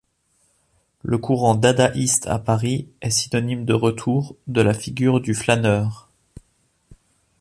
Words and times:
Le 1.03 1.19
courant 1.19 1.53
dadaïste 1.53 2.25
à 2.25 2.39
Paris 2.39 2.89
est 3.03 3.11
synonyme 3.11 3.65
de 3.65 3.73
retour 3.75 4.35
de 4.47 4.61
la 4.61 4.73
figure 4.73 5.21
du 5.21 5.35
flâneur. 5.35 6.09